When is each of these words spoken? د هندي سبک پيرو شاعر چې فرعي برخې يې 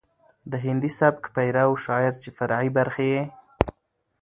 د 0.51 0.53
هندي 0.65 0.91
سبک 0.99 1.23
پيرو 1.35 1.81
شاعر 1.85 2.13
چې 2.21 2.29
فرعي 2.37 2.69
برخې 2.77 3.05
يې 3.13 3.23